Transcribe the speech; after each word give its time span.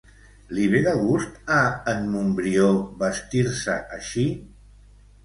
Li 0.57 0.61
ve 0.69 0.79
de 0.85 0.93
gust 1.01 1.35
a 1.55 1.59
en 1.93 2.01
Montbrió 2.13 2.71
vestir-se 3.03 3.77
així? 3.99 4.25